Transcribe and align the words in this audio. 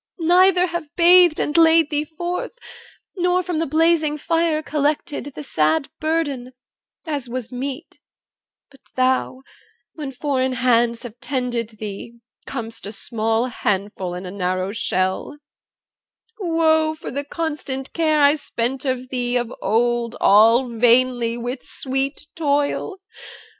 neither 0.17 0.65
have 0.65 0.87
bathed 0.95 1.39
And 1.39 1.55
laid 1.55 1.91
thee 1.91 2.05
forth, 2.05 2.57
nor 3.15 3.43
from 3.43 3.59
the 3.59 3.67
blazing 3.67 4.17
fire 4.17 4.63
Collected 4.63 5.25
the 5.35 5.43
sad 5.43 5.89
burden, 5.99 6.53
as 7.05 7.29
was 7.29 7.51
meet 7.51 7.99
But 8.71 8.81
thou, 8.95 9.43
when 9.93 10.11
foreign 10.11 10.53
hands 10.53 11.03
have 11.03 11.19
tended 11.19 11.77
thee 11.79 12.17
Com'st 12.47 12.87
a 12.87 12.91
small 12.91 13.45
handful 13.45 14.15
in 14.15 14.25
a 14.25 14.31
narrow 14.31 14.71
shell 14.71 15.37
Woe 16.39 16.95
for 16.95 17.11
the 17.11 17.23
constant 17.23 17.93
care 17.93 18.23
I 18.23 18.37
spent 18.37 18.83
on 18.87 19.05
thee 19.11 19.37
Of 19.37 19.53
old 19.61 20.15
all 20.19 20.67
vainly, 20.67 21.37
with 21.37 21.61
sweet 21.63 22.25
toil! 22.35 22.97